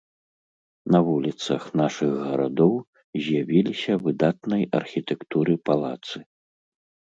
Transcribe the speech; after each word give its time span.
На 0.93 0.99
вуліцах 1.09 1.67
нашых 1.81 2.11
гарадоў 2.23 2.73
з'явіліся 3.27 3.93
выдатнай 4.07 4.67
архітэктуры 4.81 5.53
палацы. 5.71 6.17